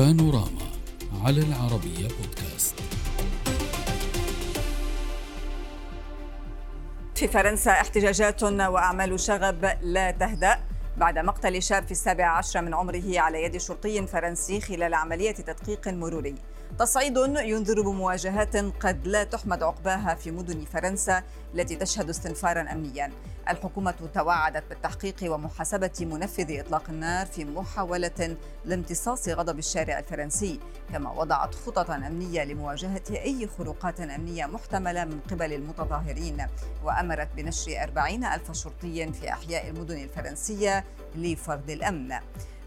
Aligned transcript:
بانوراما 0.00 0.66
على 1.24 1.40
العربية 1.40 2.08
بودكاست. 2.08 2.74
في 7.14 7.28
فرنسا 7.28 7.70
احتجاجات 7.70 8.42
وأعمال 8.42 9.20
شغب 9.20 9.70
لا 9.82 10.10
تهدأ. 10.10 10.58
بعد 10.96 11.18
مقتل 11.18 11.62
شاب 11.62 11.84
في 11.84 11.90
السابع 11.90 12.26
عشر 12.26 12.62
من 12.62 12.74
عمره 12.74 13.20
على 13.20 13.42
يد 13.42 13.56
شرطي 13.56 14.06
فرنسي 14.06 14.60
خلال 14.60 14.94
عملية 14.94 15.32
تدقيق 15.32 15.88
مروري. 15.88 16.34
تصعيد 16.78 17.16
ينذر 17.16 17.80
بمواجهات 17.80 18.56
قد 18.56 19.06
لا 19.06 19.24
تحمد 19.24 19.62
عقباها 19.62 20.14
في 20.14 20.30
مدن 20.30 20.64
فرنسا 20.64 21.22
التي 21.54 21.76
تشهد 21.76 22.08
استنفارا 22.08 22.72
امنيا. 22.72 23.12
الحكومة 23.48 23.94
توعدت 24.14 24.64
بالتحقيق 24.68 25.16
ومحاسبة 25.22 25.92
منفذي 26.00 26.60
إطلاق 26.60 26.90
النار 26.90 27.26
في 27.26 27.44
محاولة 27.44 28.36
لامتصاص 28.64 29.28
غضب 29.28 29.58
الشارع 29.58 29.98
الفرنسي، 29.98 30.60
كما 30.92 31.12
وضعت 31.12 31.54
خططا 31.54 31.96
أمنية 31.96 32.44
لمواجهة 32.44 33.02
أي 33.10 33.48
خروقات 33.58 34.00
أمنية 34.00 34.46
محتملة 34.46 35.04
من 35.04 35.20
قبل 35.30 35.52
المتظاهرين، 35.52 36.46
وأمرت 36.84 37.28
بنشر 37.36 37.82
أربعين 37.82 38.24
ألف 38.24 38.52
شرطي 38.52 39.12
في 39.12 39.32
أحياء 39.32 39.68
المدن 39.68 39.96
الفرنسية 40.02 40.84
لفرض 41.16 41.70
الأمن. 41.70 42.14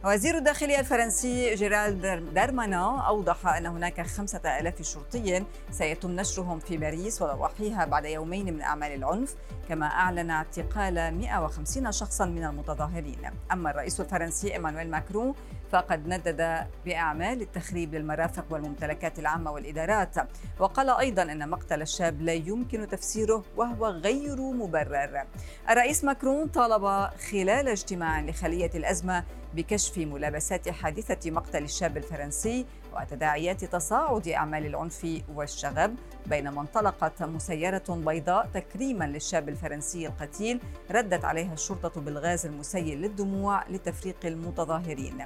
وزير 0.06 0.38
الداخلية 0.38 0.80
الفرنسي 0.80 1.56
جيرالد 1.56 2.34
دارمانا 2.34 3.08
أوضح 3.08 3.48
أن 3.48 3.66
هناك 3.66 4.08
خمسة 4.08 4.60
ألاف 4.60 4.82
شرطي 4.82 5.46
سيتم 5.72 6.12
نشرهم 6.12 6.60
في 6.60 6.78
باريس 6.78 7.22
وضواحيها 7.22 7.86
بعد 7.86 8.06
يومين 8.06 8.54
من 8.54 8.62
أعمال 8.62 8.92
العنف 8.92 9.36
كما 9.70 9.86
أعلن 9.86 10.30
اعتقال 10.30 11.18
150 11.18 11.92
شخصا 11.92 12.26
من 12.26 12.44
المتظاهرين. 12.44 13.32
أما 13.52 13.72
الرئيس 13.72 14.02
الفرنسي 14.02 14.54
إيمانويل 14.54 14.92
ماكرون 14.92 15.34
فقد 15.74 16.08
ندد 16.08 16.68
بأعمال 16.86 17.42
التخريب 17.42 17.96
للمرافق 17.96 18.46
والممتلكات 18.50 19.20
العامة 19.20 19.52
والإدارات. 19.52 20.16
وقال 20.60 20.90
أيضا 20.90 21.22
أن 21.22 21.50
مقتل 21.50 21.82
الشاب 21.82 22.22
لا 22.22 22.34
يمكن 22.34 22.88
تفسيره 22.88 23.44
وهو 23.58 23.88
غير 23.88 24.42
مبرر. 24.42 25.24
الرئيس 25.70 26.04
ماكرون 26.04 26.48
طالب 26.48 27.10
خلال 27.32 27.68
اجتماع 27.68 28.22
لخلية 28.22 28.72
الأزمة 28.76 29.24
بكشف 29.54 29.98
ملابسات 29.98 30.70
حادثة 30.70 31.32
مقتل 31.32 31.64
الشاب 31.64 31.98
الفرنسي 31.98 32.66
وتداعيات 32.96 33.66
تصاعد 33.66 34.28
أعمال 34.28 34.66
العنف 34.66 35.22
والشغب 35.36 35.96
بينما 36.26 36.62
انطلقت 36.62 37.24
مسيرة 37.24 37.84
بيضاء 37.90 38.50
تكريما 38.54 39.06
للشاب 39.06 39.50
الفرنسي 39.50 40.08
القتيل 40.08 40.60
ردت 40.92 41.26
عليها 41.26 41.54
الشرطة 41.54 42.02
بالغاز 42.02 42.46
المسيل 42.46 43.02
للدموع 43.02 43.68
لتفريق 43.70 44.18
المتظاهرين 44.26 45.26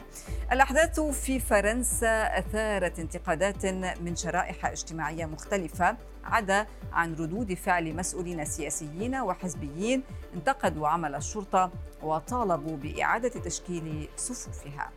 الأحداث 0.51 0.99
في 0.99 1.39
فرنسا 1.39 2.39
أثارت 2.39 2.99
انتقادات 2.99 3.65
من 4.01 4.15
شرائح 4.15 4.65
اجتماعية 4.65 5.25
مختلفة 5.25 5.97
عدا 6.23 6.67
عن 6.93 7.13
ردود 7.13 7.53
فعل 7.53 7.95
مسؤولين 7.95 8.45
سياسيين 8.45 9.15
وحزبيين 9.15 10.03
انتقدوا 10.35 10.87
عمل 10.87 11.15
الشرطة 11.15 11.71
وطالبوا 12.03 12.77
بإعادة 12.77 13.29
تشكيل 13.29 14.09
صفوفها. 14.17 14.91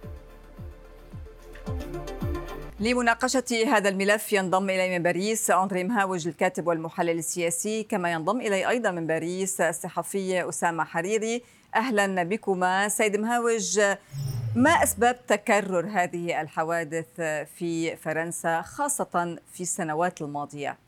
لمناقشة 2.81 3.65
هذا 3.67 3.89
الملف 3.89 4.33
ينضم 4.33 4.71
إلي 4.71 4.99
من 4.99 5.03
باريس 5.03 5.51
أندري 5.51 5.85
مهاوج 5.85 6.29
الكاتب 6.29 6.67
والمحلل 6.67 7.19
السياسي 7.19 7.83
كما 7.83 8.13
ينضم 8.13 8.41
إلي 8.41 8.69
أيضا 8.69 8.91
من 8.91 9.07
باريس 9.07 9.61
الصحفي 9.61 10.49
أسامة 10.49 10.85
حريري 10.85 11.43
أهلا 11.75 12.23
بكما 12.23 12.89
سيد 12.89 13.17
مهاوج 13.17 13.81
ما 14.57 14.71
أسباب 14.71 15.27
تكرر 15.27 15.87
هذه 15.87 16.41
الحوادث 16.41 17.21
في 17.57 17.97
فرنسا 17.97 18.63
خاصة 18.63 19.39
في 19.53 19.61
السنوات 19.61 20.23
الماضية؟ 20.23 20.79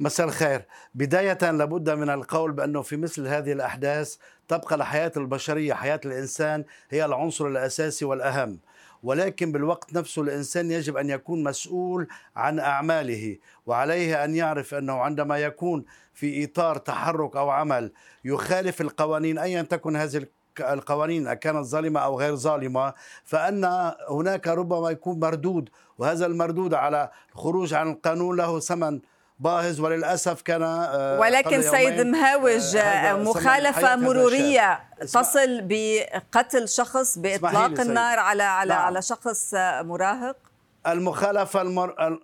مساء 0.00 0.26
الخير. 0.26 0.64
بداية 0.94 1.50
لابد 1.50 1.90
من 1.90 2.10
القول 2.10 2.52
بأنه 2.52 2.82
في 2.82 2.96
مثل 2.96 3.26
هذه 3.26 3.52
الأحداث 3.52 4.16
تبقى 4.48 4.74
الحياة 4.74 5.12
البشرية 5.16 5.74
حياة 5.74 6.00
الإنسان 6.04 6.64
هي 6.90 7.04
العنصر 7.04 7.46
الأساسي 7.46 8.04
والأهم. 8.04 8.58
ولكن 9.02 9.52
بالوقت 9.52 9.92
نفسه 9.92 10.22
الإنسان 10.22 10.70
يجب 10.70 10.96
أن 10.96 11.10
يكون 11.10 11.42
مسؤول 11.42 12.08
عن 12.36 12.58
أعماله 12.58 13.38
وعليه 13.66 14.24
أن 14.24 14.34
يعرف 14.34 14.74
أنه 14.74 15.00
عندما 15.00 15.38
يكون 15.38 15.84
في 16.14 16.44
إطار 16.44 16.76
تحرك 16.76 17.36
أو 17.36 17.50
عمل 17.50 17.92
يخالف 18.24 18.80
القوانين 18.80 19.38
أيا 19.38 19.62
تكن 19.62 19.96
هذه 19.96 20.26
القوانين 20.60 21.32
كانت 21.32 21.66
ظالمة 21.66 22.00
أو 22.00 22.18
غير 22.18 22.36
ظالمة 22.36 22.94
فأن 23.24 23.92
هناك 24.10 24.48
ربما 24.48 24.90
يكون 24.90 25.20
مردود 25.20 25.68
وهذا 25.98 26.26
المردود 26.26 26.74
على 26.74 27.10
الخروج 27.34 27.74
عن 27.74 27.90
القانون 27.90 28.36
له 28.36 28.60
ثمن 28.60 29.00
باهظ 29.38 29.80
وللأسف 29.80 30.42
كان 30.42 30.62
آه، 30.62 31.20
ولكن 31.20 31.62
سيد 31.62 32.00
مهاوج 32.00 32.76
آه، 32.76 33.12
مخالفة 33.12 33.96
مرورية 33.96 34.80
تصل 35.00 35.60
بقتل 35.62 36.68
شخص 36.68 37.18
بإطلاق 37.18 37.80
النار 37.80 38.18
على 38.18 38.42
على 38.42 38.74
نعم. 38.74 38.82
على 38.82 39.02
شخص 39.02 39.54
مراهق؟ 39.80 40.36
المخالفة 40.86 41.62
المر... 41.62 42.18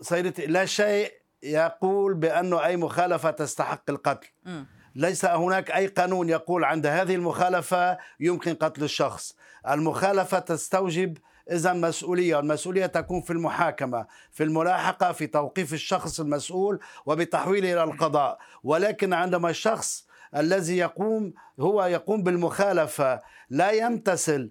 سيدتي 0.00 0.46
لا 0.46 0.64
شيء 0.64 1.12
يقول 1.42 2.14
بأنه 2.14 2.64
أي 2.64 2.76
مخالفة 2.76 3.30
تستحق 3.30 3.82
القتل. 3.88 4.28
م. 4.46 4.62
ليس 4.94 5.24
هناك 5.24 5.70
أي 5.70 5.86
قانون 5.86 6.28
يقول 6.28 6.64
عند 6.64 6.86
هذه 6.86 7.14
المخالفة 7.14 7.98
يمكن 8.20 8.54
قتل 8.54 8.82
الشخص. 8.84 9.36
المخالفة 9.68 10.38
تستوجب 10.38 11.18
إذا 11.50 11.72
مسؤولية 11.72 12.36
والمسؤولية 12.36 12.86
تكون 12.86 13.20
في 13.20 13.32
المحاكمة 13.32 14.06
في 14.30 14.44
الملاحقة 14.44 15.12
في 15.12 15.26
توقيف 15.26 15.72
الشخص 15.72 16.20
المسؤول 16.20 16.80
وبتحويله 17.06 17.72
إلى 17.72 17.84
القضاء. 17.84 18.38
ولكن 18.64 19.12
عندما 19.12 19.50
الشخص 19.50 20.06
الذي 20.36 20.76
يقوم 20.78 21.32
هو 21.60 21.84
يقوم 21.84 22.22
بالمخالفة 22.22 23.20
لا 23.50 23.70
يمتثل 23.70 24.50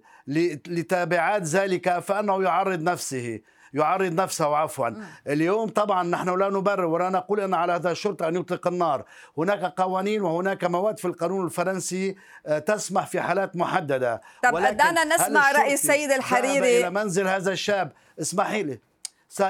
لتابعات 0.68 1.44
ذلك 1.44 2.00
فأنه 2.00 2.44
يعرض 2.44 2.82
نفسه. 2.82 3.40
يعرض 3.74 4.13
نفسه 4.13 4.56
عفوا. 4.56 4.90
اليوم 5.28 5.69
طبعا 5.69 6.03
نحن 6.03 6.40
لا 6.40 6.50
نبرر 6.50 6.85
ولا 6.85 7.09
نقول 7.09 7.40
إن 7.40 7.53
على 7.53 7.74
هذا 7.74 7.91
الشرطة 7.91 8.28
أن 8.28 8.35
يطلق 8.35 8.68
النار. 8.68 9.06
هناك 9.38 9.74
قوانين 9.81 10.22
وهناك 10.22 10.63
مواد 10.63 11.00
في 11.00 11.06
القانون 11.06 11.46
الفرنسي 11.46 12.16
آه، 12.46 12.59
تسمح 12.59 13.07
في 13.07 13.22
حالات 13.22 13.56
محددة. 13.56 14.22
طب 14.44 14.57
دعنا 14.57 15.16
نسمع 15.16 15.52
رأي 15.52 15.74
السيد 15.74 16.12
الحريري؟ 16.12 16.80
إلى 16.80 16.90
منزل 16.90 17.28
هذا 17.28 17.52
الشاب؟ 17.52 17.91
اسمحي 18.22 18.63
لي. 18.63 18.80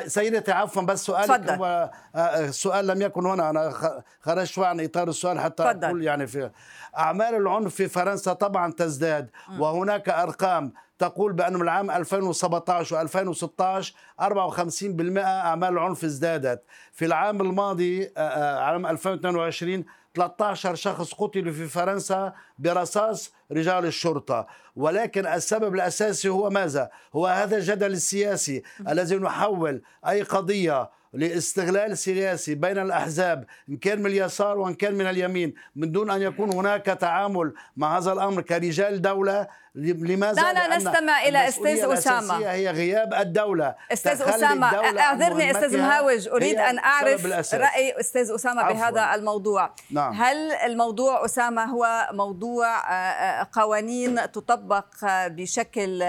سيدتي 0.07 0.51
عفوا 0.51 0.81
بس 0.81 1.05
سؤالك 1.05 1.49
هو 1.49 1.91
السؤال 2.15 2.89
آه، 2.89 2.93
لم 2.93 3.01
يكن 3.01 3.25
هنا. 3.25 3.49
أنا 3.49 3.73
خرجت 4.21 4.59
عن 4.59 4.81
إطار 4.81 5.07
السؤال 5.07 5.39
حتى 5.39 5.63
فضل. 5.63 5.85
أقول 5.85 6.03
يعني 6.03 6.27
في 6.27 6.49
أعمال 6.97 7.35
العنف 7.35 7.75
في 7.75 7.87
فرنسا 7.87 8.33
طبعا 8.33 8.71
تزداد. 8.71 9.29
وهناك 9.59 10.09
أرقام. 10.09 10.73
تقول 10.99 11.33
بأن 11.33 11.53
من 11.53 11.61
العام 11.61 11.91
2017 11.91 13.07
و2016 13.07 13.85
54% 14.21 15.17
أعمال 15.17 15.69
العنف 15.69 16.03
ازدادت 16.03 16.63
في 16.93 17.05
العام 17.05 17.41
الماضي 17.41 18.03
آه، 18.03 18.09
آه، 18.17 18.59
عام 18.59 18.85
2022 18.85 19.85
13 20.15 20.75
شخص 20.75 21.13
قتلوا 21.13 21.53
في 21.53 21.67
فرنسا 21.67 22.33
برصاص 22.59 23.33
رجال 23.51 23.85
الشرطة 23.85 24.47
ولكن 24.75 25.27
السبب 25.27 25.75
الأساسي 25.75 26.29
هو 26.29 26.49
ماذا؟ 26.49 26.89
هو 27.15 27.27
هذا 27.27 27.57
الجدل 27.57 27.91
السياسي 27.91 28.63
الذي 28.87 29.15
نحول 29.15 29.81
أي 30.07 30.21
قضية 30.21 30.89
لاستغلال 31.13 31.97
سياسي 31.97 32.55
بين 32.55 32.77
الأحزاب 32.77 33.45
إن 33.69 33.77
كان 33.77 33.99
من 33.99 34.05
اليسار 34.05 34.57
وإن 34.57 34.73
كان 34.73 34.93
من 34.93 35.05
اليمين 35.05 35.53
من 35.75 35.91
دون 35.91 36.09
أن 36.09 36.21
يكون 36.21 36.53
هناك 36.53 36.85
تعامل 36.85 37.53
مع 37.77 37.97
هذا 37.97 38.13
الأمر 38.13 38.41
كرجال 38.41 39.01
دولة 39.01 39.47
لماذا؟ 39.75 40.41
دعنا 40.41 40.77
نستمع 40.77 41.21
إلى 41.21 41.47
أستاذ 41.47 41.79
أسامة 41.79 42.51
هي 42.51 42.71
غياب 42.71 43.13
الدولة 43.13 43.75
أستاذ 43.91 44.21
أسامة 44.21 44.99
أعذرني 44.99 45.51
أستاذ 45.51 45.77
مهاوج 45.77 46.27
أريد 46.27 46.57
أن 46.57 46.79
أعرف 46.79 47.25
رأي 47.53 47.99
أستاذ 47.99 48.31
أسامة 48.31 48.61
عفواً. 48.61 48.73
بهذا 48.73 49.15
الموضوع 49.15 49.75
نعم. 49.91 50.13
هل 50.13 50.51
الموضوع 50.51 51.25
أسامة 51.25 51.63
هو 51.65 52.09
موضوع 52.11 52.67
آه، 52.67 52.93
آه، 52.93 53.47
قوانين 53.53 54.31
تطبق 54.31 54.85
بشكل 55.05 56.03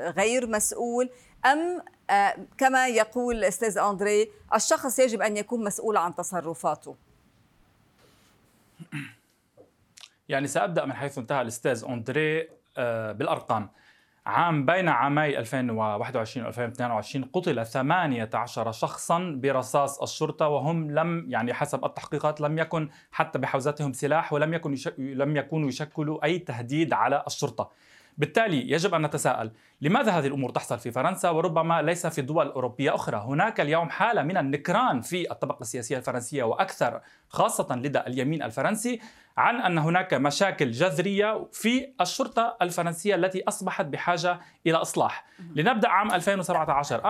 غير 0.00 0.46
مسؤول 0.46 1.10
أم 1.46 1.58
آه، 1.58 1.95
كما 2.58 2.88
يقول 2.88 3.36
الأستاذ 3.36 3.78
أندري 3.78 4.30
الشخص 4.54 4.98
يجب 4.98 5.22
أن 5.22 5.36
يكون 5.36 5.64
مسؤول 5.64 5.96
عن 5.96 6.14
تصرفاته. 6.14 6.96
يعني 10.28 10.46
سأبدأ 10.46 10.84
من 10.84 10.92
حيث 10.92 11.18
انتهى 11.18 11.42
الأستاذ 11.42 11.84
أندري 11.88 12.48
آه، 12.78 13.12
بالأرقام. 13.12 13.68
عام 14.26 14.66
بين 14.66 14.88
عامي 14.88 15.38
2021 15.38 16.46
و 16.46 16.48
2022 16.48 17.24
قتل 17.24 17.66
18 17.66 18.72
شخصا 18.72 19.38
برصاص 19.42 20.02
الشرطة 20.02 20.48
وهم 20.48 20.90
لم 20.90 21.26
يعني 21.28 21.54
حسب 21.54 21.84
التحقيقات 21.84 22.40
لم 22.40 22.58
يكن 22.58 22.88
حتى 23.12 23.38
بحوزتهم 23.38 23.92
سلاح 23.92 24.32
ولم 24.32 24.54
يكن 24.54 24.74
لم 24.98 25.36
يكونوا 25.36 25.68
يشكلوا 25.68 26.24
أي 26.24 26.38
تهديد 26.38 26.92
على 26.92 27.24
الشرطة. 27.26 27.70
بالتالي 28.18 28.70
يجب 28.70 28.94
أن 28.94 29.02
نتساءل 29.02 29.50
لماذا 29.80 30.12
هذه 30.12 30.26
الأمور 30.26 30.50
تحصل 30.50 30.78
في 30.78 30.90
فرنسا 30.90 31.30
وربما 31.30 31.82
ليس 31.82 32.06
في 32.06 32.22
دول 32.22 32.46
أوروبية 32.46 32.94
أخرى؟ 32.94 33.16
هناك 33.16 33.60
اليوم 33.60 33.90
حالة 33.90 34.22
من 34.22 34.36
النكران 34.36 35.00
في 35.00 35.30
الطبقة 35.30 35.60
السياسية 35.60 35.96
الفرنسية 35.96 36.42
وأكثر 36.42 37.00
خاصة 37.28 37.76
لدى 37.76 38.00
اليمين 38.00 38.42
الفرنسي 38.42 39.00
عن 39.36 39.60
أن 39.60 39.78
هناك 39.78 40.14
مشاكل 40.14 40.70
جذرية 40.70 41.46
في 41.52 41.88
الشرطة 42.00 42.56
الفرنسية 42.62 43.14
التي 43.14 43.42
أصبحت 43.48 43.84
بحاجة 43.86 44.40
إلى 44.66 44.76
إصلاح. 44.76 45.26
لنبدأ 45.54 45.88
عام 45.88 46.10
2017 46.12 47.00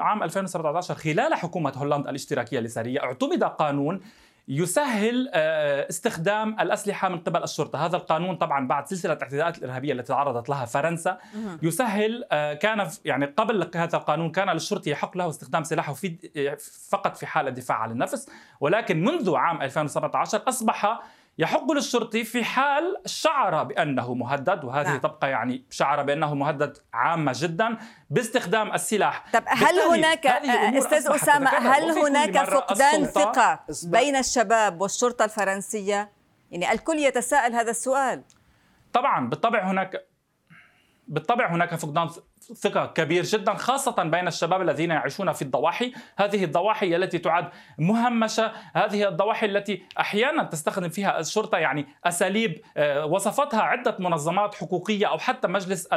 عام 0.00 0.22
2017 0.22 0.94
خلال 0.94 1.34
حكومة 1.34 1.72
هولندا 1.76 2.10
الاشتراكية 2.10 2.58
اليساريه 2.58 3.02
اعتمد 3.02 3.44
قانون 3.44 4.00
يسهل 4.48 5.30
آه، 5.32 5.88
استخدام 5.88 6.60
الأسلحة 6.60 7.08
من 7.08 7.18
قبل 7.18 7.42
الشرطة، 7.42 7.86
هذا 7.86 7.96
القانون 7.96 8.36
طبعا 8.36 8.66
بعد 8.66 8.86
سلسلة 8.86 9.12
الاعتداءات 9.12 9.58
الإرهابية 9.58 9.92
التي 9.92 10.08
تعرضت 10.08 10.48
لها 10.48 10.64
فرنسا. 10.64 11.18
يسهل 11.62 12.24
آه، 12.32 12.54
كان 12.54 12.88
يعني 13.04 13.26
قبل 13.26 13.70
هذا 13.74 13.96
القانون 13.96 14.30
كان 14.30 14.50
للشرطي 14.50 14.90
يحق 14.90 15.16
له 15.16 15.28
استخدام 15.30 15.64
سلاحه 15.64 15.92
في 15.92 16.16
فقط 16.90 17.16
في 17.16 17.26
حال 17.26 17.48
الدفاع 17.48 17.78
عن 17.78 17.90
النفس، 17.90 18.30
ولكن 18.60 19.04
منذ 19.04 19.34
عام 19.34 19.62
2017 19.62 20.42
أصبح 20.48 21.00
يحق 21.38 21.72
للشرطي 21.72 22.24
في 22.24 22.44
حال 22.44 22.96
شعر 23.06 23.62
بأنه 23.62 24.14
مهدد 24.14 24.64
وهذه 24.64 24.88
نعم. 24.88 24.98
تبقى 24.98 25.30
يعني 25.30 25.64
شعر 25.70 26.02
بأنه 26.02 26.34
مهدد 26.34 26.78
عامة 26.92 27.32
جدا 27.36 27.78
باستخدام 28.10 28.72
السلاح. 28.72 29.24
طب 29.32 29.42
هل 29.46 29.78
هناك 29.78 30.26
أستاذ 30.26 31.10
أسامة 31.10 31.50
هل 31.50 31.90
هناك 31.90 32.44
فقدان 32.50 33.04
ثقة 33.04 33.60
بين 33.84 34.16
الشباب 34.16 34.80
والشرطة 34.80 35.24
الفرنسية؟ 35.24 36.12
يعني 36.50 36.72
الكل 36.72 36.98
يتساءل 36.98 37.54
هذا 37.54 37.70
السؤال. 37.70 38.22
طبعا 38.92 39.28
بالطبع 39.28 39.70
هناك 39.70 40.06
بالطبع 41.08 41.54
هناك 41.54 41.74
فقدان 41.74 42.08
ثقة 42.52 42.86
كبير 42.86 43.24
جدا 43.24 43.54
خاصة 43.54 44.02
بين 44.02 44.28
الشباب 44.28 44.62
الذين 44.62 44.90
يعيشون 44.90 45.32
في 45.32 45.42
الضواحي. 45.42 45.92
هذه 46.16 46.44
الضواحي 46.44 46.96
التي 46.96 47.18
تعد 47.18 47.48
مهمشة. 47.78 48.52
هذه 48.74 49.08
الضواحي 49.08 49.46
التي 49.46 49.82
أحيانا 50.00 50.44
تستخدم 50.44 50.88
فيها 50.88 51.20
الشرطة 51.20 51.58
يعني 51.58 51.86
أساليب 52.04 52.60
آه، 52.76 53.06
وصفتها 53.06 53.62
عدة 53.62 53.96
منظمات 53.98 54.54
حقوقية 54.54 55.06
أو 55.06 55.18
حتى 55.18 55.48
مجلس 55.48 55.88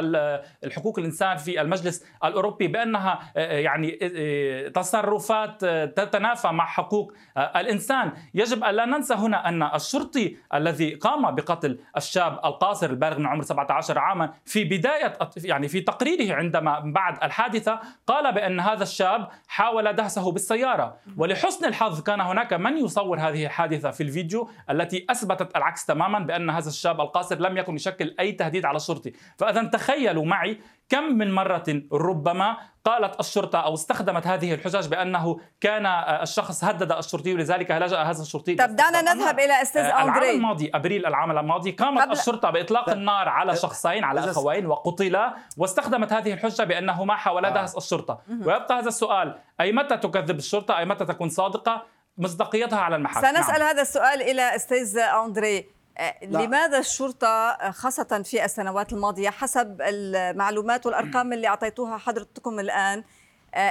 الحقوق 0.64 0.98
الإنسان 0.98 1.36
في 1.36 1.60
المجلس 1.60 2.04
الأوروبي 2.24 2.68
بأنها 2.68 3.32
آه، 3.36 3.58
يعني 3.58 3.98
آه، 4.02 4.68
تصرفات 4.68 5.64
تتنافى 5.96 6.48
مع 6.48 6.66
حقوق 6.66 7.12
الإنسان. 7.36 8.12
يجب 8.34 8.64
أن 8.64 8.74
لا 8.74 8.84
ننسى 8.84 9.14
هنا 9.14 9.48
أن 9.48 9.62
الشرطي 9.62 10.36
الذي 10.54 10.94
قام 10.94 11.34
بقتل 11.34 11.78
الشاب 11.96 12.32
القاصر 12.44 12.90
البالغ 12.90 13.18
من 13.18 13.26
عمر 13.26 13.42
17 13.42 13.98
عاما 13.98 14.32
في 14.44 14.64
بداية 14.64 15.18
يعني 15.36 15.68
في 15.68 15.80
تقريره 15.80 16.37
عندما 16.38 16.92
بعد 16.94 17.24
الحادثة 17.24 17.80
قال 18.06 18.34
بأن 18.34 18.60
هذا 18.60 18.82
الشاب 18.82 19.28
حاول 19.48 19.92
دهسه 19.92 20.32
بالسيارة. 20.32 20.96
ولحسن 21.16 21.68
الحظ 21.68 22.02
كان 22.02 22.20
هناك 22.20 22.52
من 22.52 22.76
يصور 22.78 23.18
هذه 23.20 23.46
الحادثة 23.46 23.90
في 23.90 24.02
الفيديو 24.02 24.50
التي 24.70 25.06
أثبتت 25.10 25.56
العكس 25.56 25.86
تماما 25.86 26.18
بأن 26.18 26.50
هذا 26.50 26.68
الشاب 26.68 27.00
القاصر 27.00 27.38
لم 27.38 27.56
يكن 27.56 27.74
يشكل 27.74 28.14
أي 28.20 28.32
تهديد 28.32 28.64
على 28.64 28.76
الشرطي 28.76 29.12
فإذا 29.38 29.62
تخيلوا 29.62 30.24
معي 30.24 30.60
كم 30.88 31.04
من 31.04 31.34
مرة 31.34 31.82
ربما 31.92 32.56
قالت 32.84 33.20
الشرطة 33.20 33.58
أو 33.58 33.74
استخدمت 33.74 34.26
هذه 34.26 34.54
الحجج 34.54 34.88
بأنه 34.88 35.40
كان 35.60 35.86
الشخص 36.22 36.64
هدد 36.64 36.92
الشرطي 36.92 37.34
ولذلك 37.34 37.70
لجأ 37.70 38.02
هذا 38.02 38.22
الشرطي 38.22 38.54
طب 38.54 38.76
دعنا 38.76 39.02
نذهب 39.02 39.38
إلى 39.38 39.62
أستاذ 39.62 39.82
أندري 39.82 40.02
العام 40.02 40.36
الماضي 40.36 40.70
أبريل 40.74 41.06
العام 41.06 41.30
الماضي 41.30 41.70
قامت 41.70 42.02
قبل... 42.02 42.12
الشرطة 42.12 42.50
بإطلاق 42.50 42.90
النار 42.90 43.28
على 43.28 43.56
شخصين 43.56 44.04
على 44.04 44.30
أخوين 44.30 44.66
وقتلا 44.66 45.34
واستخدمت 45.56 46.12
هذه 46.12 46.32
الحجة 46.32 46.62
بأنهما 46.62 47.16
حاولا 47.16 47.50
دهس 47.50 47.76
الشرطة. 47.76 48.20
ويبقى 48.28 48.78
هذا 48.78 48.88
السؤال 48.88 49.38
أي 49.60 49.72
متى 49.72 49.96
تكذب 49.96 50.38
الشرطة؟ 50.38 50.78
أي 50.78 50.84
متى 50.84 51.04
تكون 51.04 51.28
صادقة؟ 51.28 51.82
مصداقيتها 52.18 52.78
على 52.78 52.96
المحك 52.96 53.14
سنسأل 53.14 53.58
نعم. 53.58 53.68
هذا 53.68 53.82
السؤال 53.82 54.22
إلى 54.22 54.56
أستاذ 54.56 54.98
أندري. 54.98 55.77
لا. 56.22 56.38
لماذا 56.38 56.78
الشرطة 56.78 57.56
خاصة 57.70 58.22
في 58.24 58.44
السنوات 58.44 58.92
الماضية 58.92 59.30
حسب 59.30 59.76
المعلومات 59.80 60.86
والأرقام 60.86 61.32
اللي 61.32 61.48
أعطيتوها 61.48 61.96
حضرتكم 61.96 62.60
الآن 62.60 63.04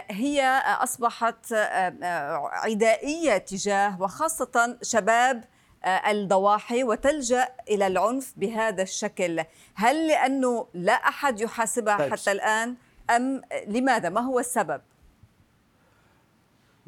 هي 0.10 0.62
أصبحت 0.66 1.54
عدائية 2.54 3.38
تجاه 3.38 4.02
وخاصة 4.02 4.78
شباب 4.82 5.44
الضواحي 5.86 6.84
وتلجأ 6.84 7.48
إلى 7.70 7.88
العنف 7.88 8.34
بهذا 8.38 8.84
الشكل 8.84 9.44
هل 9.76 10.08
لأنه 10.08 10.68
لا 10.74 10.94
أحد 10.94 11.42
يحاسبها 11.42 11.98
طيب. 11.98 12.12
حتى 12.12 12.32
الآن 12.32 12.76
أم 13.10 13.42
لماذا 13.68 14.10
ما 14.10 14.22
هو 14.22 14.40
السبب؟ 14.40 14.82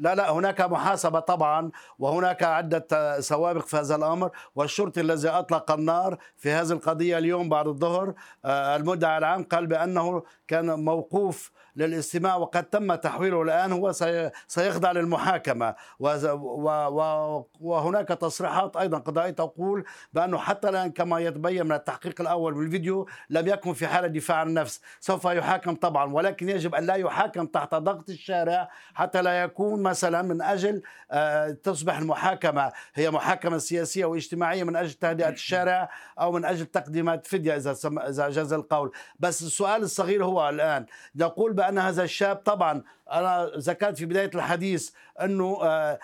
لا 0.00 0.14
لا 0.14 0.30
هناك 0.30 0.60
محاسبة 0.60 1.20
طبعا 1.20 1.70
وهناك 1.98 2.42
عدة 2.42 3.20
سوابق 3.20 3.66
في 3.66 3.76
هذا 3.76 3.96
الأمر 3.96 4.30
والشرطي 4.54 5.00
الذي 5.00 5.28
أطلق 5.28 5.70
النار 5.70 6.18
في 6.36 6.50
هذه 6.50 6.72
القضية 6.72 7.18
اليوم 7.18 7.48
بعد 7.48 7.66
الظهر 7.66 8.14
آه، 8.44 8.76
المدعي 8.76 9.18
العام 9.18 9.42
قال 9.44 9.66
بأنه 9.66 10.22
كان 10.48 10.84
موقوف 10.84 11.50
للاستماع 11.76 12.36
وقد 12.36 12.64
تم 12.64 12.94
تحويله 12.94 13.42
الآن 13.42 13.72
هو 13.72 13.92
سيخضع 14.46 14.92
للمحاكمة. 14.92 15.74
وهناك 17.60 18.08
تصريحات 18.08 18.76
أيضا 18.76 18.98
قضائية 18.98 19.30
تقول 19.30 19.84
بأنه 20.12 20.38
حتى 20.38 20.68
الآن 20.68 20.90
كما 20.90 21.18
يتبين 21.20 21.66
من 21.66 21.72
التحقيق 21.72 22.20
الأول 22.20 22.54
بالفيديو 22.54 23.08
لم 23.30 23.48
يكن 23.48 23.72
في 23.72 23.86
حالة 23.86 24.08
دفاع 24.08 24.36
عن 24.36 24.48
النفس. 24.48 24.80
سوف 25.00 25.24
يحاكم 25.24 25.74
طبعا 25.74 26.12
ولكن 26.12 26.48
يجب 26.48 26.74
أن 26.74 26.86
لا 26.86 26.94
يحاكم 26.94 27.46
تحت 27.46 27.74
ضغط 27.74 28.10
الشارع 28.10 28.68
حتى 28.94 29.22
لا 29.22 29.42
يكون 29.42 29.82
مثلا 29.90 30.22
من 30.22 30.42
أجل 30.42 30.82
آه، 31.10 31.50
تصبح 31.50 31.98
المحاكمة. 31.98 32.72
هي 32.94 33.10
محاكمة 33.10 33.58
سياسية 33.58 34.04
واجتماعية 34.04 34.64
من 34.64 34.76
أجل 34.76 34.92
تهدئة 34.92 35.28
الشارع 35.28 35.90
أو 36.20 36.32
من 36.32 36.44
أجل 36.44 36.66
تقديم 36.66 37.20
فدية 37.20 37.56
إذا 37.56 37.76
إذا 38.08 38.28
جاز 38.28 38.52
القول. 38.52 38.92
بس 39.20 39.42
السؤال 39.42 39.82
الصغير 39.82 40.24
هو 40.24 40.48
الآن. 40.48 40.86
نقول 41.16 41.52
بأن 41.52 41.78
هذا 41.78 42.02
الشاب 42.02 42.36
طبعا 42.36 42.82
أنا 43.12 43.50
ذكرت 43.56 43.98
في 43.98 44.06
بداية 44.06 44.30
الحديث 44.34 44.90
أنه 45.22 45.58
آه، 45.62 45.98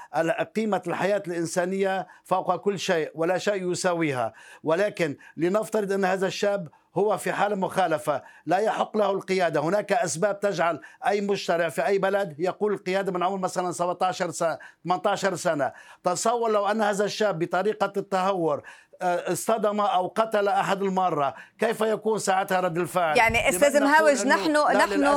قيمة 0.57 0.83
الحياة 0.87 1.23
الإنسانية 1.27 2.07
فوق 2.25 2.57
كل 2.57 2.79
شيء 2.79 3.11
ولا 3.15 3.39
شيء 3.39 3.71
يساويها. 3.71 4.33
ولكن 4.63 5.17
لنفترض 5.37 5.93
أن 5.93 6.05
هذا 6.05 6.27
الشاب 6.27 6.69
هو 6.97 7.17
في 7.17 7.33
حال 7.33 7.59
مخالفة 7.59 8.23
لا 8.47 8.59
يحق 8.59 8.97
له 8.97 9.11
القيادة. 9.11 9.61
هناك 9.61 9.93
أسباب 9.93 10.41
تجعل 10.41 10.81
أي 11.07 11.21
مشترع 11.21 11.69
في 11.69 11.87
أي 11.87 11.99
بلد 11.99 12.41
يقول 12.41 12.73
القيادة 12.73 13.13
من 13.13 13.23
عمر 13.23 13.39
مثلا 13.39 13.73
17 13.73 14.31
سنة 14.31 14.59
18 14.85 15.37
سنة. 15.37 15.73
تصور 16.05 16.51
لو 16.51 16.67
أن 16.67 16.83
هذا 16.83 17.05
الشاب 17.05 17.39
بطريقة 17.39 17.93
التهور 17.97 18.63
اصطدم 19.03 19.81
أو 19.81 20.07
قتل 20.07 20.49
أحد 20.49 20.83
المرة. 20.83 21.35
كيف 21.59 21.81
يكون 21.81 22.19
ساعتها 22.19 22.61
رد 22.61 22.79
الفعل؟ 22.79 23.17
يعني 23.17 23.49
أستاذ 23.49 23.83
مهاوج 23.83 24.27
نحن 24.27 24.57
نحن 24.77 25.17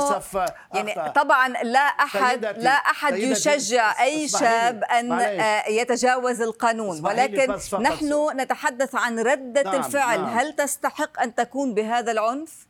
يعني 0.74 1.12
طبعا 1.14 1.48
لا 1.48 1.78
احد 1.78 2.44
لا 2.44 2.70
أحد 2.70 3.16
يشجع 3.16 4.02
أي 4.02 4.28
شاب 4.28 4.84
أن 4.84 5.12
آه، 5.12 5.68
يتجاوز 5.68 6.42
القانون. 6.42 7.06
ولكن 7.06 7.56
نحن 7.80 8.40
نتحدث 8.40 8.94
عن 8.94 9.18
ردة 9.18 9.62
نعم 9.62 9.74
الفعل. 9.74 10.20
نعم. 10.20 10.38
هل 10.38 10.52
تستحق 10.52 11.20
أن 11.20 11.34
تكون 11.34 11.74
بهذا 11.74 12.12
العنف؟ 12.12 12.69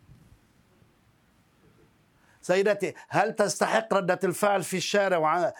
سيدتي 2.50 2.94
هل 3.08 3.32
تستحق 3.32 3.94
ردة 3.94 4.18
الفعل 4.24 4.62
في 4.62 4.76
الشارع 4.76 5.52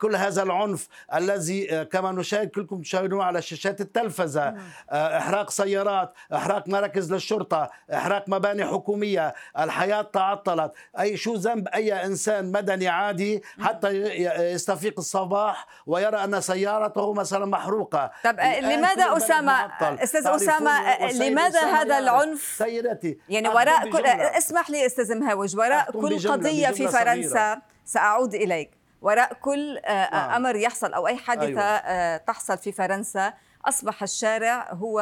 كل 0.00 0.16
هذا 0.16 0.42
العنف 0.42 0.88
الذي 1.14 1.84
كما 1.84 2.12
نشاهد 2.12 2.48
كلكم 2.48 2.82
تشاهدون 2.82 3.20
على 3.20 3.42
شاشات 3.42 3.80
التلفزة؟ 3.80 4.50
نعم. 4.50 4.62
إحراق 4.92 5.50
سيارات 5.50 6.12
إحراق 6.34 6.68
مراكز 6.68 7.12
للشرطة 7.12 7.70
إحراق 7.94 8.24
مباني 8.28 8.66
حكومية 8.66 9.34
الحياة 9.58 10.02
تعطلت. 10.02 10.72
أي 11.00 11.16
شو 11.16 11.34
ذنب 11.34 11.68
أي 11.68 12.04
إنسان 12.06 12.52
مدني 12.52 12.88
عادي 12.88 13.42
حتى 13.60 13.88
يستفيق 14.52 14.94
الصباح 14.98 15.66
ويرى 15.86 16.24
أن 16.24 16.40
سيارته 16.40 17.12
مثلا 17.12 17.46
محروقة؟ 17.46 18.10
طب 18.24 18.40
لماذا 18.40 19.16
أسامة؟ 19.16 19.70
أستاذ 19.82 20.26
أسامة 20.26 20.98
لماذا 21.12 21.60
هذا 21.60 21.98
العنف؟ 21.98 22.54
سيدتي 22.58 23.18
يعني 23.28 23.48
وراء 23.48 23.90
كل 23.90 24.06
اسمح 24.06 24.70
لي 24.70 24.86
أستاذ 24.86 25.14
مهاوج 25.18 25.56
وراء 25.56 25.90
كل 25.90 26.03
قضية 26.12 26.68
في 26.68 26.88
فرنسا 26.88 27.62
سأعود 27.84 28.34
إليك. 28.34 28.70
وراء 29.02 29.34
كل 29.34 29.78
آه، 29.78 29.90
آه، 29.90 30.26
نعم. 30.26 30.30
أمر 30.30 30.56
يحصل 30.56 30.92
أو 30.92 31.06
أي 31.06 31.16
حادثة 31.16 31.46
أيوة. 31.46 31.60
آه، 31.62 32.16
تحصل 32.16 32.58
في 32.58 32.72
فرنسا 32.72 33.34
أصبح 33.64 34.02
الشارع 34.02 34.72
هو 34.72 35.00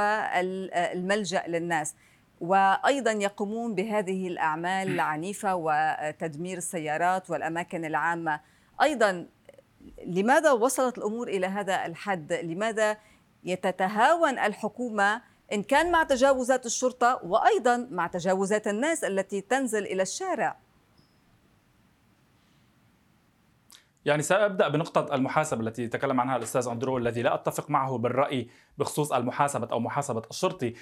الملجأ 0.93 1.45
للناس. 1.47 1.95
وأيضا 2.41 3.11
يقومون 3.11 3.75
بهذه 3.75 4.29
الأعمال 4.29 4.89
العنيفة 4.89 5.55
وتدمير 5.55 6.57
السيارات 6.57 7.31
والأماكن 7.31 7.85
العامة. 7.85 8.41
أيضا 8.83 9.27
لماذا 10.07 10.51
وصلت 10.51 10.99
الأمور 10.99 11.29
إلى 11.29 11.47
هذا 11.47 11.87
الحد؟ 11.87 12.33
لماذا 12.33 12.97
يتتهاون 13.45 14.39
الحكومة 14.39 15.23
إن 15.53 15.63
كان 15.63 15.93
مع 15.93 16.03
تجاوزات 16.03 16.67
الشرطة 16.67 17.21
وأيضا 17.25 17.89
مع 17.91 18.07
تجاوزات 18.07 18.69
الناس 18.69 19.05
التي 19.05 19.41
تنزل 19.41 19.87
إلى 19.87 20.03
الشارع؟ 20.03 20.57
يعني 24.05 24.23
سأبدأ 24.23 24.69
بنقطة 24.69 25.15
المحاسبة 25.15 25.61
التي 25.61 25.89
تكلم 25.89 26.21
عنها 26.21 26.37
الأستاذ 26.37 26.69
أندرو 26.69 26.99
الذي 26.99 27.23
لا 27.23 27.35
أتفق 27.35 27.71
معه 27.71 27.99
بالرأي 27.99 28.49
بخصوص 28.79 29.13
المحاسبة 29.13 29.69
أو 29.73 29.81
محاسبة 29.81 30.23
الشرطي. 30.31 30.75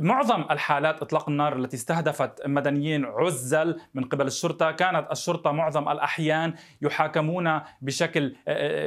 معظم 0.00 0.44
الحالات 0.50 1.02
إطلاق 1.02 1.28
النار 1.28 1.56
التي 1.56 1.76
استهدفت 1.76 2.46
مدنيين 2.46 3.04
عزل 3.04 3.80
من 3.94 4.04
قبل 4.04 4.26
الشرطة 4.26 4.70
كانت 4.70 5.12
الشرطة 5.12 5.52
معظم 5.52 5.88
الأحيان 5.88 6.54
يحاكمون 6.82 7.60
بشكل 7.82 8.36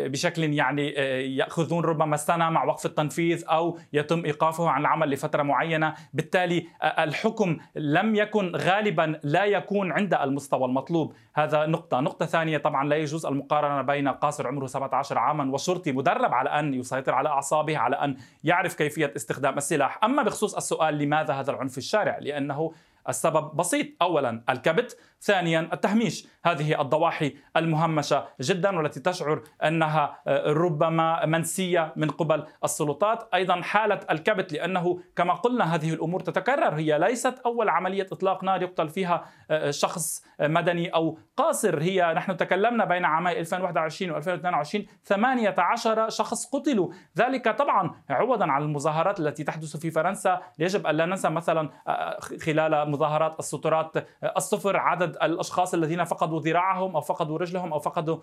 بشكل 0.09 0.43
يعني 0.43 0.89
يأخذون 1.37 1.85
ربما 1.85 2.17
سنة 2.17 2.49
مع 2.49 2.63
وقف 2.63 2.85
التنفيذ 2.85 3.45
أو 3.49 3.77
يتم 3.93 4.25
إيقافه 4.25 4.69
عن 4.69 4.81
العمل 4.81 5.09
لفترة 5.09 5.43
معينة. 5.43 5.93
بالتالي 6.13 6.67
الحكم 6.83 7.57
لم 7.75 8.15
يكن 8.15 8.55
غالبا 8.55 9.19
لا 9.23 9.45
يكون 9.45 9.91
عند 9.91 10.13
المستوى 10.13 10.65
المطلوب. 10.65 11.13
هذا 11.33 11.65
نقطة. 11.65 11.99
نقطة 11.99 12.25
ثانية 12.25 12.57
طبعا 12.57 12.87
لا 12.87 12.95
يجوز 12.95 13.25
المقارنة 13.25 13.74
بين 13.81 14.07
قاصر 14.07 14.47
عمره 14.47 14.65
17 14.67 15.17
عاما 15.17 15.53
وشرطي 15.53 15.91
مدرب 15.91 16.33
على 16.33 16.49
أن 16.49 16.73
يسيطر 16.73 17.13
على 17.13 17.29
أعصابه 17.29 17.77
على 17.77 17.95
أن 17.95 18.17
يعرف 18.43 18.75
كيفية 18.75 19.13
استخدام 19.15 19.57
السلاح. 19.57 20.03
أما 20.03 20.23
بخصوص 20.23 20.55
السؤال 20.55 20.97
لماذا 20.97 21.33
هذا 21.33 21.51
العنف 21.51 21.77
الشارع؟ 21.77 22.17
لأنه 22.19 22.73
السبب 23.09 23.55
بسيط. 23.55 23.87
اولا 24.01 24.43
الكبت 24.49 24.97
ثانيا 25.21 25.69
التهميش. 25.73 26.27
هذه 26.45 26.81
الضواحي 26.81 27.35
المهمشة 27.57 28.27
جدا 28.41 28.77
والتي 28.77 28.99
تشعر 28.99 29.41
أنها 29.63 30.21
آه، 30.27 30.51
ربما 30.51 31.25
منسية 31.25 31.93
من 31.95 32.09
قبل 32.09 32.43
السلطات. 32.63 33.29
أيضا 33.33 33.61
حالة 33.61 33.99
الكبت 34.11 34.53
لأنه 34.53 34.99
كما 35.15 35.33
قلنا 35.33 35.75
هذه 35.75 35.93
الأمور 35.93 36.19
تتكرر. 36.19 36.75
هي 36.75 36.99
ليست 36.99 37.39
أول 37.45 37.69
عملية 37.69 38.07
إطلاق 38.11 38.43
نار 38.43 38.61
يقتل 38.61 38.89
فيها 38.89 39.25
آه، 39.51 39.71
شخص 39.71 40.25
مدني 40.39 40.89
أو 40.89 41.17
قاصر. 41.37 41.81
هي 41.81 42.13
نحن 42.15 42.37
تكلمنا 42.37 42.85
بين 42.85 43.05
عامي 43.05 43.39
2021 43.39 44.11
و 44.11 44.17
2022 44.17 44.85
18 45.03 46.09
شخص 46.09 46.45
قتلوا. 46.45 46.89
ذلك 47.17 47.49
طبعا 47.49 47.91
عوضا 48.09 48.45
عن 48.45 48.61
المظاهرات 48.61 49.19
التي 49.19 49.43
تحدث 49.43 49.77
في 49.77 49.91
فرنسا. 49.91 50.41
يجب 50.59 50.87
أن 50.87 50.95
لا 50.95 51.05
ننسى 51.05 51.29
مثلا 51.29 51.69
آه، 51.87 52.19
خلال 52.19 52.89
مظاهرات 52.95 53.39
السترات 53.39 53.93
الصفر 54.37 54.77
عدد 54.77 55.17
الأشخاص 55.23 55.73
الذين 55.73 56.03
فقدوا 56.03 56.39
ذراعهم 56.39 56.95
أو 56.95 57.01
فقدوا 57.01 57.37
رجلهم 57.37 57.73
أو 57.73 57.79
فقدوا 57.79 58.17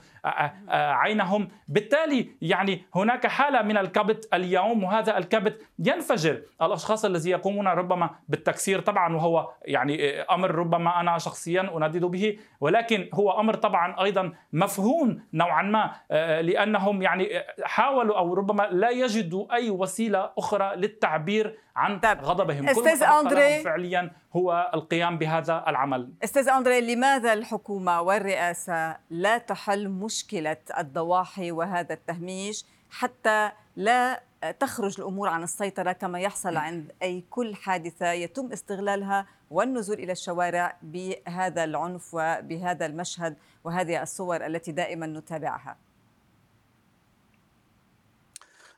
عينهم. 0.68 1.48
بالتالي 1.68 2.28
يعني 2.42 2.84
هناك 2.94 3.26
حالة 3.26 3.62
من 3.62 3.76
الكبت 3.76 4.28
اليوم 4.34 4.84
وهذا 4.84 5.18
الكبت 5.18 5.62
ينفجر. 5.78 6.42
الأشخاص 6.62 7.04
الذين 7.04 7.32
يقومون 7.32 7.68
ربما 7.68 8.10
بالتكسير 8.28 8.80
طبعا 8.80 9.16
وهو 9.16 9.50
يعني 9.64 10.20
أمر 10.20 10.50
ربما 10.54 11.00
أنا 11.00 11.18
شخصيا 11.18 11.60
اندد 11.76 12.04
به 12.04 12.38
ولكن 12.60 13.08
هو 13.14 13.40
أمر 13.40 13.54
طبعا 13.54 14.04
أيضا 14.04 14.32
مفهوم 14.52 15.22
نوعا 15.32 15.62
ما 15.62 15.92
لأنهم 16.40 17.02
يعني 17.02 17.28
حاولوا 17.62 18.18
أو 18.18 18.34
ربما 18.34 18.62
لا 18.62 18.90
يجدوا 18.90 19.54
أي 19.54 19.70
وسيلة 19.70 20.30
أخرى 20.38 20.76
للتعبير 20.76 21.58
عن 21.76 22.00
طيب. 22.00 22.18
غضبهم. 22.22 22.68
أستاذ 22.68 23.02
أندري. 23.02 23.62
فعليا 23.62 24.10
هو 24.36 24.61
القيام 24.74 25.18
بهذا 25.18 25.64
العمل. 25.68 26.12
أستاذ 26.24 26.48
أندري 26.48 26.94
لماذا 26.94 27.32
الحكومة 27.32 28.00
والرئاسة 28.00 28.96
لا 29.10 29.38
تحل 29.38 29.88
مشكلة 29.88 30.56
الضواحي 30.78 31.52
وهذا 31.52 31.94
التهميش 31.94 32.64
حتى 32.90 33.50
لا 33.76 34.22
تخرج 34.60 35.00
الأمور 35.00 35.28
عن 35.28 35.42
السيطرة 35.42 35.92
كما 35.92 36.20
يحصل 36.20 36.56
عند 36.56 36.92
أي 37.02 37.24
كل 37.30 37.54
حادثة 37.54 38.12
يتم 38.12 38.52
استغلالها 38.52 39.26
والنزول 39.50 39.98
إلى 39.98 40.12
الشوارع 40.12 40.76
بهذا 40.82 41.64
العنف 41.64 42.14
وبهذا 42.14 42.86
المشهد 42.86 43.36
وهذه 43.64 44.02
الصور 44.02 44.46
التي 44.46 44.72
دائما 44.72 45.06
نتابعها؟ 45.06 45.76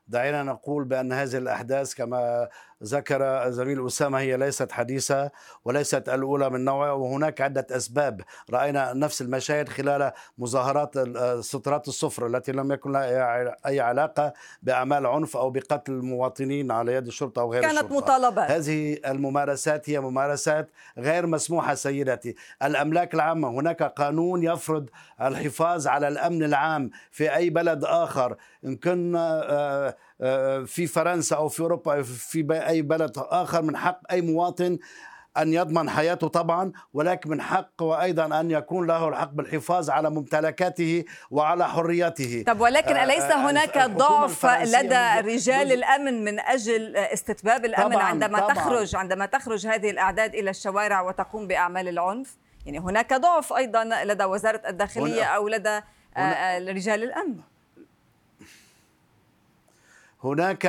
دعينا 0.08 0.42
نقول 0.42 0.84
بأن 0.84 1.12
هذه 1.12 1.36
الأحداث 1.36 1.94
كما 1.94 2.48
ذكر 2.82 3.50
زميل 3.50 3.86
أسامة 3.86 4.18
هي 4.18 4.36
ليست 4.36 4.72
حديثة 4.72 5.30
وليست 5.64 6.08
الأولى 6.08 6.50
من 6.50 6.64
نوعها 6.64 6.92
وهناك 6.92 7.40
عدة 7.40 7.66
أسباب. 7.70 8.20
رأينا 8.50 8.92
نفس 8.92 9.22
المشاهد 9.22 9.68
خلال 9.68 10.12
مظاهرات 10.38 10.94
سترات 11.40 11.88
الصفر 11.88 12.26
التي 12.26 12.52
لم 12.52 12.72
يكن 12.72 12.92
لها 12.92 13.56
أي 13.66 13.80
علاقة 13.80 14.32
بأعمال 14.62 15.06
عنف 15.06 15.36
أو 15.36 15.50
بقتل 15.50 15.92
المواطنين 15.92 16.70
على 16.70 16.92
يد 16.94 17.06
الشرطة 17.06 17.40
أو 17.40 17.52
غير 17.52 17.62
كانت 17.62 17.74
الشرطة. 17.78 17.96
مطالبات. 17.96 18.50
هذه 18.50 18.98
الممارسات 19.06 19.90
هي 19.90 20.00
ممارسات 20.00 20.70
غير 20.98 21.26
مسموحة 21.26 21.74
سيدتي. 21.74 22.34
الأملاك 22.62 23.14
العامة 23.14 23.48
هناك 23.48 23.82
قانون 23.82 24.42
يفرض 24.42 24.90
الحفاظ 25.20 25.86
على 25.86 26.08
الأمن 26.08 26.42
العام 26.42 26.90
في 27.10 27.36
أي 27.36 27.50
بلد 27.50 27.84
آخر. 27.84 28.36
إن 28.64 28.76
كنا 28.76 29.42
آه، 29.50 29.96
في 30.66 30.86
فرنسا 30.86 31.36
أو 31.36 31.48
في 31.48 31.60
أوروبا 31.60 32.02
في 32.02 32.46
أي 32.68 32.82
بلد 32.82 33.12
آخر 33.16 33.62
من 33.62 33.76
حق 33.76 34.00
أي 34.10 34.20
مواطن 34.20 34.78
أن 35.36 35.52
يضمن 35.52 35.90
حياته 35.90 36.28
طبعا 36.28 36.72
ولكن 36.92 37.30
من 37.30 37.42
حق 37.42 37.82
وأيضا 37.82 38.40
أن 38.40 38.50
يكون 38.50 38.86
له 38.86 39.08
الحق 39.08 39.30
بالحفاظ 39.32 39.90
على 39.90 40.10
ممتلكاته 40.10 41.04
وعلى 41.30 41.68
حريته. 41.68 42.44
طب 42.46 42.60
ولكن 42.60 42.96
أليس 42.96 43.22
آه، 43.22 43.50
هناك 43.50 43.78
ضعف 43.78 44.46
لدى 44.46 45.34
رجال 45.34 45.72
الأمن 45.72 46.24
من 46.24 46.40
أجل 46.40 46.96
استتباب 46.96 47.64
الأمن 47.64 47.92
طبعاً 47.92 48.02
عندما 48.02 48.38
طبعاً. 48.38 48.54
تخرج 48.54 48.96
عندما 48.96 49.26
تخرج 49.26 49.66
هذه 49.66 49.90
الأعداد 49.90 50.34
إلى 50.34 50.50
الشوارع 50.50 51.00
وتقوم 51.00 51.46
بأعمال 51.46 51.88
العنف؟ 51.88 52.36
يعني 52.66 52.78
هناك 52.78 53.14
ضعف 53.14 53.52
أيضا 53.52 53.84
لدى 54.04 54.24
وزارة 54.24 54.62
الداخلية 54.68 55.24
أو 55.24 55.48
لدى 55.48 55.80
رجال 56.70 57.02
الأمن. 57.02 57.53
هناك 60.24 60.62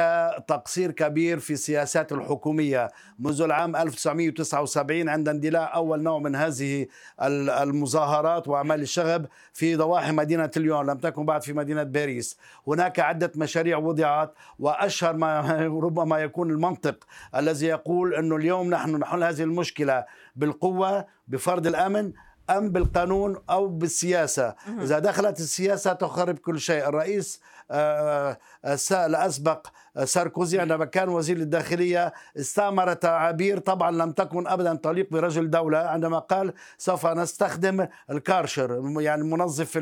تقصير 0.47 0.91
كبير 0.91 1.39
في 1.39 1.53
السياسات 1.53 2.11
الحكومية 2.11 2.91
منذ 3.19 3.41
العام 3.41 3.75
1979 3.75 5.09
عند 5.09 5.29
اندلاع 5.29 5.75
أول 5.75 6.03
نوع 6.03 6.19
من 6.19 6.35
هذه 6.35 6.87
المظاهرات 7.21 8.47
وأعمال 8.47 8.81
الشغب 8.81 9.25
في 9.53 9.75
ضواحي 9.75 10.11
مدينة 10.11 10.51
ليون 10.57 10.85
لم 10.85 10.97
تكن 10.97 11.25
بعد 11.25 11.43
في 11.43 11.53
مدينة 11.53 11.83
باريس. 11.83 12.37
هناك 12.67 12.99
عدة 12.99 13.31
مشاريع 13.35 13.77
وضعت 13.77 14.33
وأشهر 14.59 15.15
ما 15.15 15.41
ربما 15.85 16.19
يكون 16.19 16.51
المنطق 16.51 17.03
الذي 17.35 17.65
يقول 17.65 18.13
أنه 18.13 18.35
اليوم 18.35 18.69
نحن 18.69 18.95
نحل 18.95 19.23
هذه 19.23 19.43
المشكلة 19.43 20.05
بالقوة 20.35 21.05
بفرض 21.27 21.67
الأمن 21.67 22.13
أم 22.49 22.69
بالقانون 22.69 23.37
أو 23.49 23.67
بالسياسة. 23.67 24.55
إذا 24.81 24.99
دخلت 24.99 25.39
السياسة 25.39 25.93
تخرب 25.93 26.37
كل 26.37 26.59
شيء. 26.59 26.87
الرئيس 26.89 27.39
آه، 27.71 28.37
آه، 28.65 29.05
الأسبق 29.05 29.67
ساركوزي 30.03 30.59
عندما 30.59 30.85
كان 30.85 31.09
وزير 31.09 31.37
الداخلية 31.37 32.13
استعمر 32.37 32.93
تعابير 32.93 33.59
طبعا 33.59 33.91
لم 33.91 34.11
تكن 34.11 34.47
أبدا 34.47 34.75
تليق 34.75 35.07
برجل 35.11 35.49
دولة 35.49 35.77
عندما 35.77 36.19
قال 36.19 36.53
سوف 36.77 37.05
نستخدم 37.05 37.87
الكارشر 38.09 38.81
يعني 38.99 39.23
منظف 39.23 39.79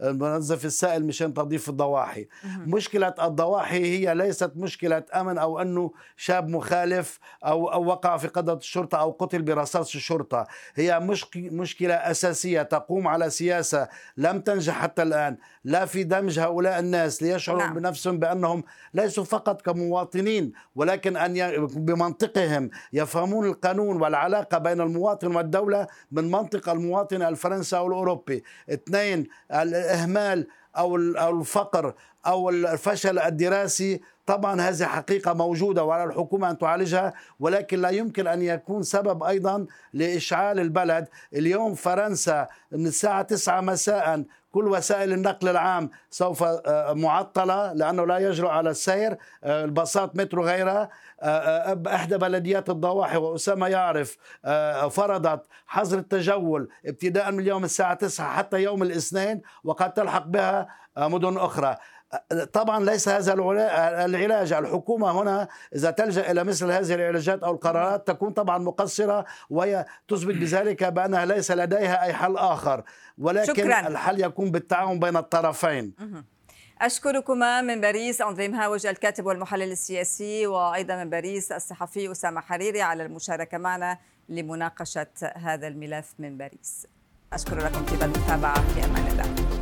المنظف 0.00 0.64
السائل 0.64 1.04
مشان 1.06 1.34
تضيف 1.34 1.68
الضواحي. 1.68 2.28
مشكلة 2.44 3.14
الضواحي 3.22 3.84
هي 3.84 4.14
ليست 4.14 4.52
مشكلة 4.56 5.04
أمن 5.14 5.38
أو 5.38 5.60
أنه 5.60 5.92
شاب 6.16 6.48
مخالف 6.48 7.18
أو, 7.44 7.72
أو 7.72 7.84
وقع 7.84 8.16
في 8.16 8.28
قبضة 8.28 8.52
الشرطة 8.52 8.98
أو 8.98 9.10
قتل 9.10 9.42
برصاص 9.42 9.94
الشرطة. 9.94 10.46
هي 10.74 11.00
مشكلة 11.36 11.94
أساسية 11.94 12.62
تقوم 12.62 13.08
على 13.08 13.30
سياسة 13.30 13.88
لم 14.16 14.40
تنجح 14.40 14.74
حتى 14.74 15.02
الآن. 15.02 15.36
لا 15.64 15.86
في 15.86 16.04
دمج 16.04 16.38
هؤلاء 16.38 16.78
الناس 16.78 17.22
ليشعروا 17.22 17.62
نعم. 17.62 17.74
بنفسهم 17.74 18.18
بأنهم 18.18 18.64
ليسوا 18.94 19.17
ليسوا 19.18 19.38
فقط 19.38 19.62
كمواطنين 19.62 20.52
ولكن 20.76 21.16
أن 21.16 21.66
بمنطقهم 21.66 22.70
يفهمون 22.92 23.46
القانون 23.46 24.02
والعلاقة 24.02 24.58
بين 24.58 24.80
المواطن 24.80 25.36
والدولة 25.36 25.86
من 26.12 26.30
منطق 26.30 26.68
المواطن 26.68 27.22
الفرنسي 27.22 27.76
أو 27.76 27.86
الأوروبي. 27.86 28.44
اثنين 28.70 29.26
الإهمال 29.52 30.46
أو 30.76 30.96
الفقر 31.40 31.94
أو 32.26 32.50
الفشل 32.50 33.18
الدراسي. 33.18 34.00
طبعا 34.26 34.60
هذه 34.60 34.84
حقيقة 34.84 35.32
موجودة 35.34 35.84
وعلى 35.84 36.04
الحكومة 36.04 36.50
أن 36.50 36.58
تعالجها 36.58 37.14
ولكن 37.40 37.80
لا 37.80 37.88
يمكن 37.90 38.26
أن 38.26 38.42
يكون 38.42 38.82
سبب 38.82 39.22
أيضا 39.22 39.66
لإشعال 39.92 40.60
البلد. 40.60 41.08
اليوم 41.32 41.74
فرنسا 41.74 42.48
من 42.72 42.86
الساعة 42.86 43.22
9 43.22 43.60
مساء 43.60 44.24
كل 44.58 44.68
وسائل 44.68 45.12
النقل 45.12 45.48
العام 45.48 45.90
سوف 46.10 46.42
آه، 46.42 46.92
معطلة 46.92 47.72
لأنه 47.72 48.06
لا 48.06 48.18
يجرؤ 48.18 48.48
على 48.48 48.70
السير. 48.70 49.18
آه، 49.44 49.64
الباصات 49.64 50.16
مترو 50.16 50.44
غيرها. 50.44 50.88
آه، 51.20 51.82
إحدى 51.86 52.18
بلديات 52.18 52.70
الضواحي 52.70 53.16
وأسامة 53.16 53.66
يعرف 53.66 54.16
فرضت 54.90 55.46
حظر 55.66 55.98
التجول 55.98 56.68
ابتداء 56.86 57.30
من 57.32 57.40
اليوم 57.40 57.64
الساعة 57.64 57.94
9 57.94 58.36
حتى 58.36 58.62
يوم 58.62 58.82
الاثنين 58.82 59.42
وقد 59.64 59.92
تلحق 59.92 60.26
بها 60.26 60.68
مدن 60.96 61.36
أخرى. 61.36 61.76
طبعا 62.52 62.84
ليس 62.84 63.08
هذا 63.08 63.32
العلاج. 64.04 64.52
الحكومة 64.52 65.22
هنا 65.22 65.48
إذا 65.74 65.90
تلجأ 65.90 66.30
إلى 66.30 66.44
مثل 66.44 66.70
هذه 66.70 66.94
العلاجات 66.94 67.42
أو 67.42 67.52
القرارات 67.52 68.06
تكون 68.06 68.32
طبعا 68.32 68.58
مقصرة 68.58 69.24
وهي 69.50 69.86
تثبت 70.08 70.34
بذلك 70.34 70.84
بأنها 70.84 71.24
ليس 71.24 71.50
لديها 71.50 72.02
أي 72.02 72.12
حل 72.12 72.36
آخر. 72.36 72.82
ولكن 73.18 73.54
شكرا. 73.54 73.88
الحل 73.88 74.20
يكون 74.20 74.50
بالتعاون 74.50 74.98
بين 74.98 75.16
الطرفين. 75.16 75.94
أشكركما 76.80 77.60
من 77.60 77.80
باريس 77.80 78.20
أنظيم 78.20 78.54
هاوج 78.54 78.86
الكاتب 78.86 79.26
والمحلل 79.26 79.72
السياسي 79.72 80.46
وأيضا 80.46 80.96
من 80.96 81.10
باريس 81.10 81.52
الصحفي 81.52 82.12
أسامة 82.12 82.40
حريري 82.40 82.82
على 82.82 83.02
المشاركة 83.02 83.58
معنا 83.58 83.98
لمناقشة 84.28 85.06
هذا 85.36 85.68
الملف 85.68 86.14
من 86.18 86.38
باريس. 86.38 86.86
أشكر 87.32 87.58
لكم 87.58 87.86
طيب 87.86 88.02
المتابعة 88.02 88.74
في 88.74 88.84
أمان 88.84 89.06
الله. 89.06 89.57